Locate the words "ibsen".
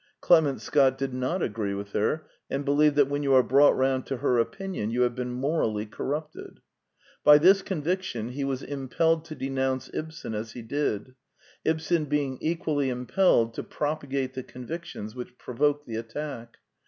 9.93-10.33, 11.63-12.05